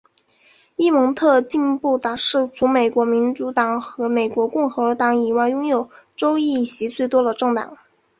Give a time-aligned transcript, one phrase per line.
[0.77, 7.77] 佛蒙特进步党是除美国民主党和美国共和党以外拥有州议席最多的政党。